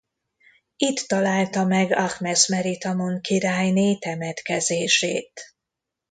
Itt 0.77 1.07
találta 1.07 1.63
meg 1.65 1.91
Ahmesz-Meritamon 1.91 3.21
királyné 3.21 3.95
temetkezését. 3.95 5.55